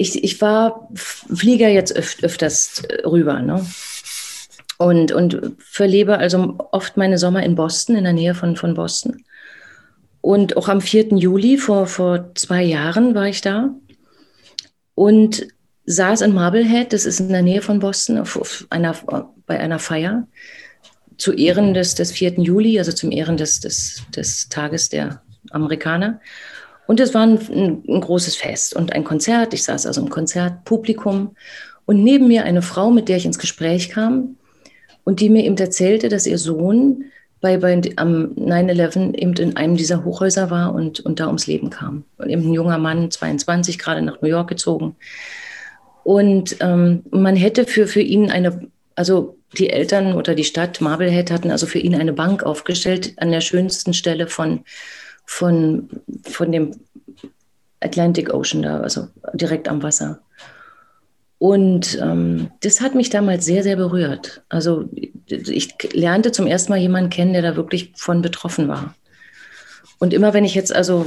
[0.00, 3.66] ich, ich war Flieger jetzt öf öfters rüber, ne?
[4.78, 9.24] Und, und verlebe also oft meine Sommer in Boston, in der Nähe von, von Boston.
[10.22, 11.18] Und auch am 4.
[11.18, 13.74] Juli vor, vor zwei Jahren war ich da
[14.94, 15.46] und
[15.84, 18.96] saß in Marblehead, das ist in der Nähe von Boston, auf, auf einer,
[19.44, 20.26] bei einer Feier
[21.18, 22.40] zu Ehren des, des 4.
[22.40, 25.20] Juli, also zum Ehren des, des, des Tages der
[25.50, 26.20] Amerikaner.
[26.90, 27.38] Und es war ein,
[27.86, 29.54] ein, großes Fest und ein Konzert.
[29.54, 31.36] Ich saß also im Konzertpublikum
[31.86, 34.34] und neben mir eine Frau, mit der ich ins Gespräch kam
[35.04, 37.04] und die mir eben erzählte, dass ihr Sohn
[37.40, 41.70] bei, bei am 9-11 eben in einem dieser Hochhäuser war und, und da ums Leben
[41.70, 42.02] kam.
[42.18, 44.96] Und eben ein junger Mann, 22, gerade nach New York gezogen.
[46.02, 51.30] Und ähm, man hätte für, für ihn eine, also die Eltern oder die Stadt Marblehead
[51.30, 54.64] hatten also für ihn eine Bank aufgestellt an der schönsten Stelle von,
[55.30, 55.88] von,
[56.24, 56.72] von dem
[57.80, 60.20] Atlantic Ocean da, also direkt am Wasser.
[61.38, 64.42] Und ähm, das hat mich damals sehr, sehr berührt.
[64.50, 64.90] Also
[65.26, 68.94] ich lernte zum ersten Mal jemanden kennen, der da wirklich von betroffen war.
[69.98, 71.06] Und immer wenn ich jetzt, also,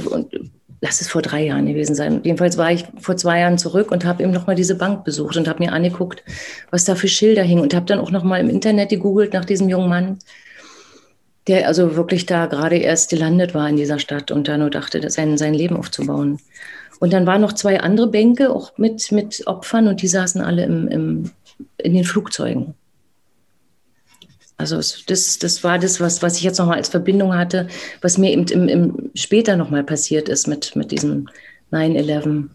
[0.80, 4.04] lass es vor drei Jahren gewesen sein, jedenfalls war ich vor zwei Jahren zurück und
[4.04, 6.24] habe eben nochmal diese Bank besucht und habe mir angeguckt,
[6.70, 9.68] was da für Schilder hingen und habe dann auch nochmal im Internet gegoogelt nach diesem
[9.68, 10.18] jungen Mann,
[11.46, 15.08] der also wirklich da gerade erst gelandet war in dieser Stadt und da nur dachte,
[15.10, 16.38] sein, sein Leben aufzubauen.
[17.00, 20.64] Und dann waren noch zwei andere Bänke, auch mit, mit Opfern, und die saßen alle
[20.64, 21.30] im, im,
[21.78, 22.74] in den Flugzeugen.
[24.56, 27.68] Also das, das war das, was, was ich jetzt nochmal als Verbindung hatte,
[28.00, 31.28] was mir eben im, im später nochmal passiert ist mit, mit diesem
[31.72, 32.48] 9-11.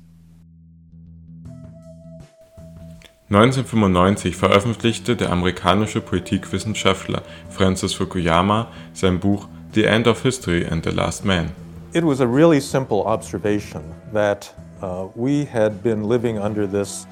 [3.31, 10.89] 1995 veröffentlichte der amerikanische Politikwissenschaftler Francis Fukuyama sein Buch The End of History and the
[10.89, 11.51] Last Man.
[11.93, 17.05] It was a really simple observation that uh, we had been living under this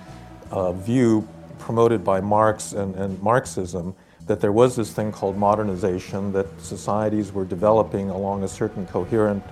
[0.49, 1.23] uh, view
[1.59, 3.93] promoted by Marx and, and Marxism
[4.25, 9.43] that there was this thing called modernization, that societies were developing along a certain coherent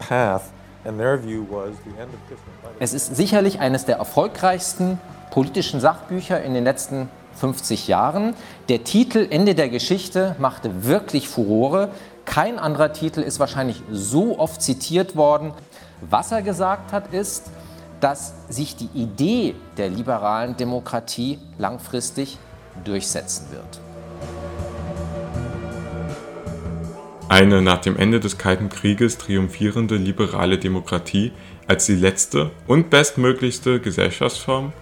[0.00, 0.52] path,
[0.84, 2.74] and their view was the end of history.
[2.80, 4.98] Es ist sicherlich eines der erfolgreichsten
[5.30, 8.34] politischen Sachbücher in den letzten 50 Jahren.
[8.68, 11.90] Der Titel Ende der Geschichte machte wirklich Furore.
[12.24, 15.52] Kein anderer Titel ist wahrscheinlich so oft zitiert worden.
[16.02, 17.50] Was er gesagt hat, ist,
[18.00, 22.38] dass sich die Idee der liberalen Demokratie langfristig
[22.84, 23.80] durchsetzen wird.
[27.28, 31.32] Eine nach dem Ende des Kalten Krieges triumphierende liberale Demokratie
[31.66, 34.72] als die letzte und bestmöglichste Gesellschaftsform?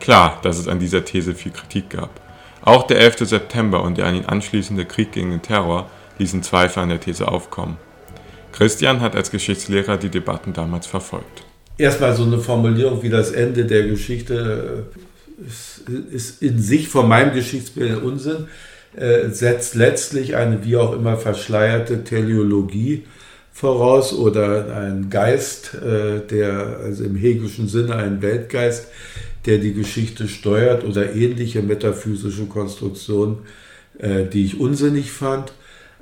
[0.00, 2.20] Klar, dass es an dieser These viel Kritik gab.
[2.62, 3.28] Auch der 11.
[3.28, 7.28] September und der an ihn anschließende Krieg gegen den Terror ließen Zweifel an der These
[7.28, 7.76] aufkommen.
[8.52, 11.44] Christian hat als Geschichtslehrer die Debatten damals verfolgt.
[11.76, 14.86] Erstmal so eine Formulierung wie das Ende der Geschichte
[15.44, 18.46] ist, ist in sich von meinem Geschichtsbild Unsinn,
[18.96, 23.04] äh, setzt letztlich eine wie auch immer verschleierte Teleologie
[23.52, 28.88] voraus oder ein Geist, äh, der also im hegelischen Sinne ein Weltgeist,
[29.46, 33.38] der die Geschichte steuert oder ähnliche metaphysische Konstruktionen,
[33.98, 35.52] äh, die ich unsinnig fand.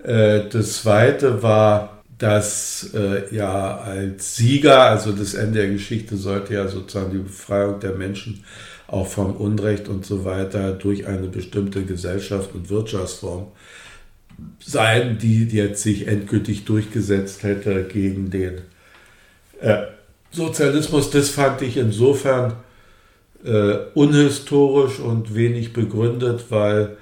[0.04, 6.54] Äh, das zweite war, dass äh, ja als Sieger, also das Ende der Geschichte sollte
[6.54, 8.44] ja sozusagen die Befreiung der Menschen
[8.86, 13.46] auch vom Unrecht und so weiter durch eine bestimmte Gesellschaft und Wirtschaftsform
[14.60, 18.60] sein, die jetzt sich endgültig durchgesetzt hätte gegen den
[19.60, 19.84] äh,
[20.30, 21.10] Sozialismus.
[21.10, 22.54] Das fand ich insofern
[23.44, 26.96] äh, unhistorisch und wenig begründet, weil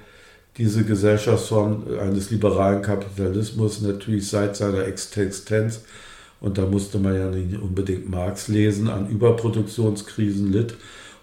[0.56, 5.82] diese Gesellschaftsform eines liberalen Kapitalismus natürlich seit seiner Existenz,
[6.40, 10.74] und da musste man ja nicht unbedingt Marx lesen, an Überproduktionskrisen litt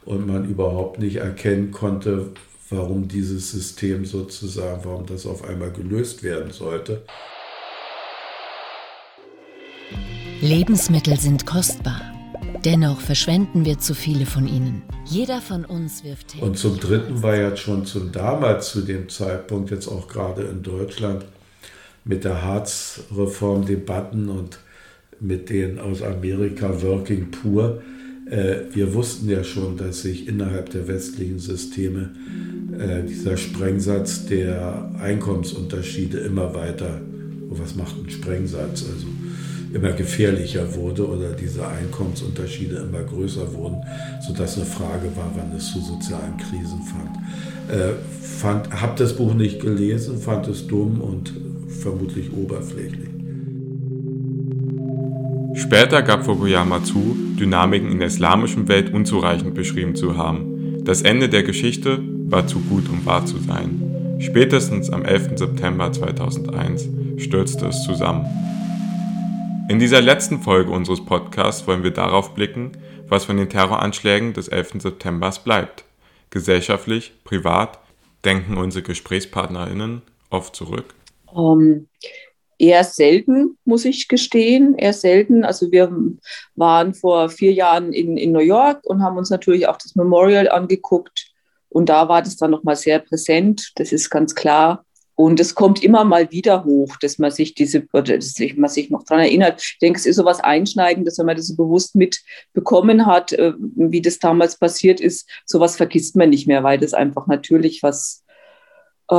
[0.05, 2.27] und man überhaupt nicht erkennen konnte,
[2.69, 7.01] warum dieses System sozusagen, warum das auf einmal gelöst werden sollte.
[10.41, 12.16] Lebensmittel sind kostbar.
[12.65, 14.81] Dennoch verschwenden wir zu viele von ihnen.
[15.05, 16.43] Jeder von uns wirft hin.
[16.43, 20.63] Und zum Dritten war ja schon zum damals zu dem Zeitpunkt jetzt auch gerade in
[20.63, 21.25] Deutschland
[22.03, 24.59] mit der Harz-Reform Debatten und
[25.19, 27.81] mit den aus Amerika Working Poor.
[28.29, 32.11] Äh, wir wussten ja schon, dass sich innerhalb der westlichen Systeme
[32.77, 37.01] äh, dieser Sprengsatz der Einkommensunterschiede immer weiter,
[37.49, 38.83] was macht ein Sprengsatz?
[38.83, 39.07] Also
[39.73, 43.77] immer gefährlicher wurde oder diese Einkommensunterschiede immer größer wurden,
[44.25, 47.17] sodass eine Frage war, wann es zu sozialen Krisen fand.
[47.69, 51.33] Äh, fand habe das Buch nicht gelesen, fand es dumm und
[51.67, 53.09] vermutlich oberflächlich.
[55.55, 60.83] Später gab Fukuyama zu, Dynamiken in der islamischen Welt unzureichend beschrieben zu haben.
[60.83, 61.99] Das Ende der Geschichte
[62.29, 63.81] war zu gut, um wahr zu sein.
[64.19, 65.37] Spätestens am 11.
[65.37, 68.25] September 2001 stürzte es zusammen.
[69.69, 72.71] In dieser letzten Folge unseres Podcasts wollen wir darauf blicken,
[73.09, 74.81] was von den Terroranschlägen des 11.
[74.81, 75.83] September bleibt.
[76.29, 77.79] Gesellschaftlich, privat
[78.23, 80.95] denken unsere GesprächspartnerInnen oft zurück.
[81.25, 81.87] Um, ähm,
[82.57, 85.43] eher selten, muss ich gestehen, eher selten.
[85.43, 85.91] Also wir
[86.55, 90.49] waren vor vier Jahren in, in New York und haben uns natürlich auch das Memorial
[90.49, 91.27] angeguckt.
[91.67, 94.85] Und da war das dann nochmal sehr präsent, das ist ganz klar.
[95.17, 99.03] Und es kommt immer mal wieder hoch, dass man sich diese, dass man sich noch
[99.03, 99.59] daran erinnert.
[99.63, 103.53] Ich denke, es ist so was Einschneidendes, wenn man das so bewusst mitbekommen hat, äh,
[103.57, 105.27] wie das damals passiert ist.
[105.43, 108.23] Sowas vergisst man nicht mehr, weil das einfach natürlich was,
[109.09, 109.15] äh,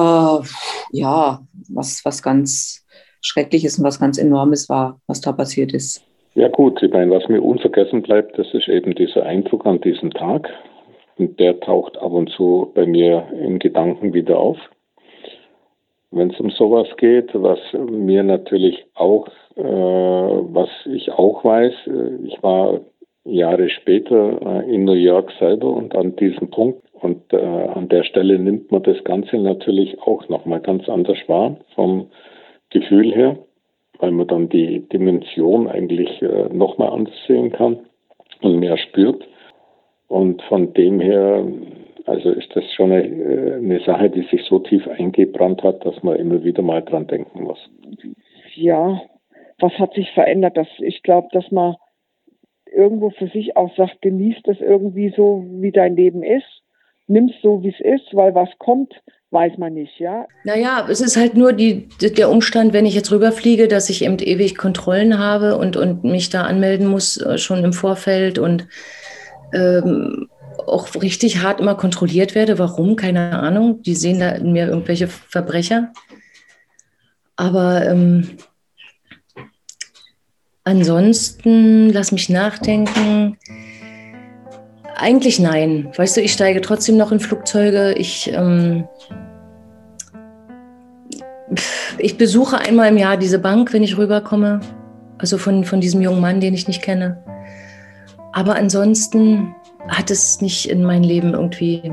[0.93, 2.87] ja, was, was ganz
[3.21, 6.05] Schreckliches und was ganz Enormes war, was da passiert ist.
[6.37, 10.13] Ja gut, ich meine, was mir unvergessen bleibt, das ist eben dieser Eindruck an diesem
[10.13, 10.49] Tag.
[11.17, 14.59] Und der taucht ab und zu bei mir in Gedanken wieder auf
[16.11, 22.27] wenn es um sowas geht, was mir natürlich auch, äh, was ich auch weiß, äh,
[22.27, 22.81] ich war
[23.25, 28.05] Jahre später äh, in New York selber und an diesem Punkt und äh, an der
[28.05, 32.07] Stelle nimmt man das Ganze natürlich auch nochmal ganz anders wahr vom
[32.71, 33.39] Gefühl her,
[33.99, 37.81] weil man dann die Dimension eigentlich äh, nochmal anders sehen kann
[38.41, 39.27] und mehr spürt.
[40.09, 41.45] Und von dem her
[42.09, 46.03] also ist das schon eine, äh, eine, Sache, die sich so tief eingebrannt hat, dass
[46.03, 47.59] man immer wieder mal dran denken muss.
[48.55, 49.01] Ja,
[49.59, 50.57] was hat sich verändert?
[50.57, 51.77] Das, ich glaube, dass man
[52.75, 56.63] irgendwo für sich auch sagt, genießt das irgendwie so, wie dein Leben ist.
[57.07, 58.93] Nimm es so, wie es ist, weil was kommt,
[59.31, 60.27] weiß man nicht, ja.
[60.45, 64.19] Naja, es ist halt nur die, der Umstand, wenn ich jetzt rüberfliege, dass ich eben
[64.19, 68.69] ewig Kontrollen habe und, und mich da anmelden muss, äh, schon im Vorfeld und
[69.53, 70.29] ähm,
[70.67, 72.59] auch richtig hart immer kontrolliert werde.
[72.59, 72.97] Warum?
[72.97, 73.83] Keine Ahnung.
[73.83, 75.93] Die sehen da in mir irgendwelche Verbrecher.
[77.37, 78.29] Aber ähm,
[80.65, 83.39] ansonsten, lass mich nachdenken.
[84.97, 85.93] Eigentlich nein.
[85.97, 87.93] Weißt du, ich steige trotzdem noch in Flugzeuge.
[87.93, 88.89] Ich, ähm,
[91.99, 94.61] ich besuche einmal im Jahr diese Bank, wenn ich rüberkomme.
[95.19, 97.23] Also von, von diesem jungen Mann, den ich nicht kenne.
[98.39, 99.53] Aber ansonsten
[99.89, 101.93] hat es nicht in mein Leben irgendwie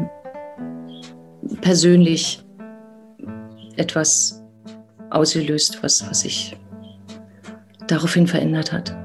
[1.61, 2.45] persönlich
[3.77, 4.43] etwas
[5.09, 6.55] ausgelöst, was, was sich
[7.87, 8.95] daraufhin verändert hat.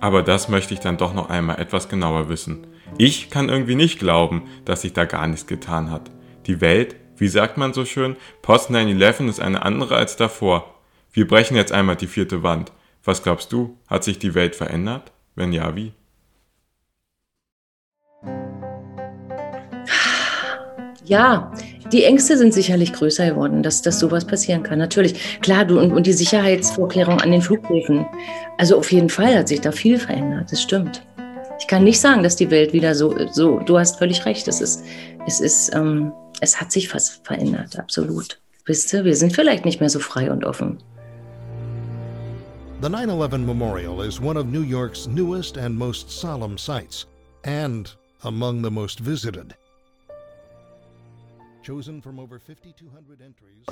[0.00, 2.66] Aber das möchte ich dann doch noch einmal etwas genauer wissen.
[2.96, 6.10] Ich kann irgendwie nicht glauben, dass sich da gar nichts getan hat.
[6.46, 10.74] Die Welt wie sagt man so schön, Post 9-11 ist eine andere als davor.
[11.12, 12.72] Wir brechen jetzt einmal die vierte Wand.
[13.04, 15.12] Was glaubst du, hat sich die Welt verändert?
[15.34, 15.92] Wenn ja, wie?
[21.04, 21.52] Ja,
[21.92, 24.78] die Ängste sind sicherlich größer geworden, dass, dass sowas passieren kann.
[24.78, 25.40] Natürlich.
[25.42, 28.06] Klar, du und, und die Sicherheitsvorkehrungen an den Flughäfen.
[28.58, 30.52] Also auf jeden Fall hat sich da viel verändert.
[30.52, 31.02] Das stimmt.
[31.60, 34.48] Ich kann nicht sagen, dass die Welt wieder so, so du hast völlig recht.
[34.48, 34.82] Es ist,
[35.26, 36.10] es ist, ähm,
[36.40, 38.40] es hat sich was verändert, absolut.
[38.64, 40.82] Wisst ihr, wir sind vielleicht nicht mehr so frei und offen.
[42.80, 47.06] The 9-11 Memorial is one of New York's newest and most solemn sites,
[47.44, 49.54] and among the most visited.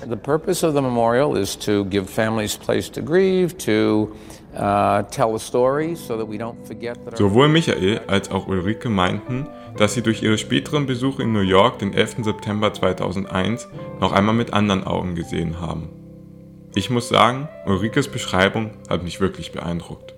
[0.07, 4.14] The purpose of the memorial is to give families place to grieve, to
[4.54, 7.16] uh, tell a story so that we don't forget that.
[7.16, 11.78] Sowohl Michael als auch Ulrike meinten, dass sie durch ihre späteren Besuche in New York
[11.78, 12.25] den 11.
[12.25, 13.68] September 2001
[14.00, 15.88] noch einmal mit anderen Augen gesehen haben.
[16.75, 20.17] Ich muss sagen, Ulrikes Beschreibung hat mich wirklich beeindruckt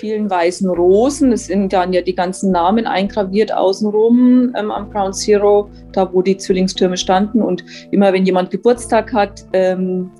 [0.00, 1.32] vielen weißen Rosen.
[1.32, 6.22] Es sind dann ja die ganzen Namen eingraviert außenrum ähm, am Ground Zero, da wo
[6.22, 7.42] die Zwillingstürme standen.
[7.42, 10.10] Und immer wenn jemand Geburtstag hat, ähm,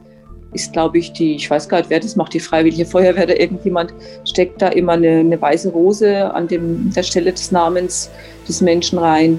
[0.52, 3.40] ist, glaube ich, die, ich weiß gar nicht, wer das macht, die Freiwillige Feuerwehr oder
[3.40, 3.94] irgendjemand,
[4.24, 8.10] steckt da immer eine, eine weiße Rose an dem, der Stelle des Namens
[8.48, 9.38] des Menschen rein.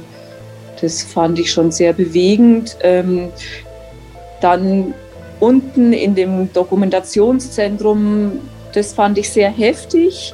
[0.82, 2.78] Das fand ich schon sehr bewegend.
[2.82, 3.30] Ähm,
[4.40, 4.94] dann
[5.40, 8.40] unten in dem Dokumentationszentrum
[8.74, 10.34] das fand ich sehr heftig.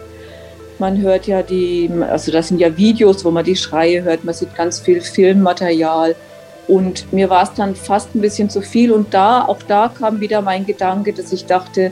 [0.80, 4.36] Man hört ja die, also das sind ja Videos, wo man die Schreie hört, man
[4.36, 6.16] sieht ganz viel Filmmaterial.
[6.68, 8.92] Und mir war es dann fast ein bisschen zu viel.
[8.92, 11.92] Und da, auch da kam wieder mein Gedanke, dass ich dachte,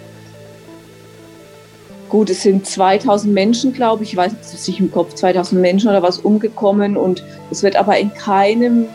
[2.09, 4.33] gut, es sind 2000 Menschen, glaube ich, ich weiß
[4.67, 6.97] nicht im Kopf, 2000 Menschen oder was umgekommen.
[6.97, 8.87] Und es wird aber in keinem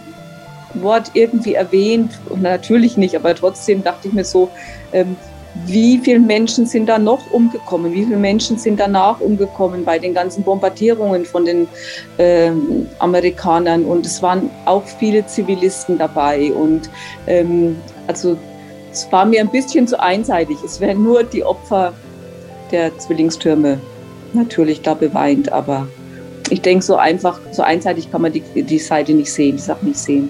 [0.75, 2.13] Wort irgendwie erwähnt.
[2.29, 4.51] Und natürlich nicht, aber trotzdem dachte ich mir so,
[4.93, 5.17] ähm,
[5.67, 7.93] wie viele Menschen sind da noch umgekommen?
[7.93, 11.69] Wie viele Menschen sind danach umgekommen bei den ganzen Bombardierungen von den
[12.19, 12.51] äh,
[12.99, 13.85] Amerikanern?
[13.85, 16.53] Und es waren auch viele Zivilisten dabei.
[16.53, 16.89] Und
[17.27, 17.77] ähm,
[18.07, 18.37] also
[18.93, 20.57] es war mir ein bisschen zu einseitig.
[20.65, 21.93] Es wären nur die Opfer
[22.71, 23.81] der Zwillingstürme
[24.33, 25.89] natürlich da beweint, aber
[26.51, 29.85] ich denke, so einfach, so einseitig kann man die, die Seite nicht sehen, die Sache
[29.85, 30.29] nicht sehen.